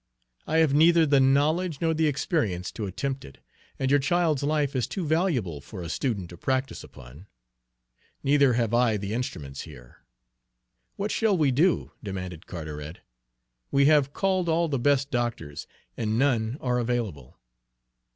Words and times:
I 0.47 0.57
have 0.57 0.73
neither 0.73 1.05
the 1.05 1.19
knowledge 1.19 1.79
nor 1.79 1.93
the 1.93 2.07
experience 2.07 2.71
to 2.71 2.87
attempt 2.87 3.23
it, 3.23 3.37
and 3.77 3.91
your 3.91 3.99
child's 3.99 4.41
life 4.41 4.75
is 4.75 4.87
too 4.87 5.05
valuable 5.05 5.61
for 5.61 5.83
a 5.83 5.89
student 5.89 6.31
to 6.31 6.37
practice 6.37 6.83
upon. 6.83 7.27
Neither 8.23 8.53
have 8.53 8.73
I 8.73 8.97
the 8.97 9.13
instruments 9.13 9.61
here." 9.61 9.97
"What 10.95 11.11
shall 11.11 11.37
we 11.37 11.51
do?" 11.51 11.91
demanded 12.01 12.47
Carteret. 12.47 13.01
"We 13.69 13.85
have 13.85 14.11
called 14.11 14.49
all 14.49 14.67
the 14.67 14.79
best 14.79 15.11
doctors, 15.11 15.67
and 15.95 16.17
none 16.17 16.57
are 16.61 16.79
available." 16.79 17.37